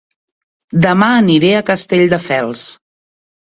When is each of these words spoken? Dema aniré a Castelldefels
Dema 0.85 1.11
aniré 1.19 1.53
a 1.59 1.63
Castelldefels 1.69 2.69